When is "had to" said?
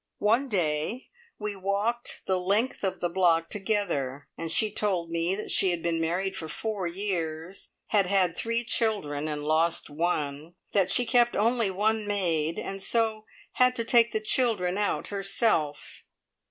13.51-13.85